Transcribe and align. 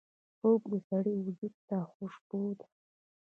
خوب 0.37 0.61
د 0.71 0.73
سړي 0.89 1.13
وجود 1.25 1.53
ته 1.67 1.77
خوشبو 1.91 2.41
ده 2.59 2.65